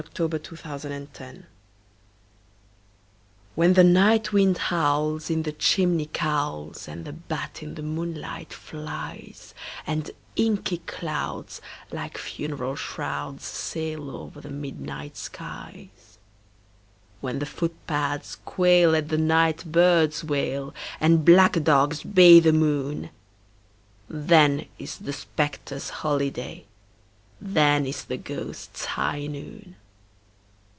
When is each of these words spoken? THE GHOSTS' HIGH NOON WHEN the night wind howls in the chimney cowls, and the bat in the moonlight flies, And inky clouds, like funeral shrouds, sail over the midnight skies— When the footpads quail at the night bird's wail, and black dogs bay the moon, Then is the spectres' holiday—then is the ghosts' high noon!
THE 0.15 0.27
GHOSTS' 0.27 0.61
HIGH 0.61 0.81
NOON 1.19 1.45
WHEN 3.53 3.73
the 3.73 3.83
night 3.83 4.33
wind 4.33 4.57
howls 4.57 5.29
in 5.29 5.43
the 5.43 5.51
chimney 5.51 6.09
cowls, 6.11 6.87
and 6.87 7.05
the 7.05 7.13
bat 7.13 7.61
in 7.61 7.75
the 7.75 7.83
moonlight 7.83 8.51
flies, 8.51 9.53
And 9.85 10.09
inky 10.35 10.79
clouds, 10.87 11.61
like 11.91 12.17
funeral 12.17 12.75
shrouds, 12.75 13.45
sail 13.45 14.09
over 14.09 14.41
the 14.41 14.49
midnight 14.49 15.17
skies— 15.17 16.17
When 17.21 17.37
the 17.37 17.45
footpads 17.45 18.37
quail 18.43 18.95
at 18.95 19.09
the 19.09 19.19
night 19.19 19.71
bird's 19.71 20.23
wail, 20.23 20.73
and 20.99 21.23
black 21.23 21.61
dogs 21.63 22.01
bay 22.01 22.39
the 22.39 22.53
moon, 22.53 23.11
Then 24.09 24.65
is 24.79 24.97
the 24.97 25.13
spectres' 25.13 25.91
holiday—then 26.01 27.85
is 27.85 28.05
the 28.05 28.17
ghosts' 28.17 28.85
high 28.85 29.27
noon! 29.27 29.75